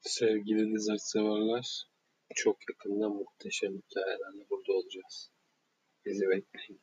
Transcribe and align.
Sevgili 0.00 0.74
dizi 0.74 0.98
severler, 0.98 1.86
çok 2.34 2.56
yakında 2.70 3.08
muhteşem 3.08 3.72
hikayelerle 3.72 4.50
burada 4.50 4.72
olacağız. 4.72 5.30
Bizi 6.04 6.28
bekleyin. 6.28 6.80